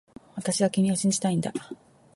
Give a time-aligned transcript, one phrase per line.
[0.35, 1.53] 私は君を信じたいんだ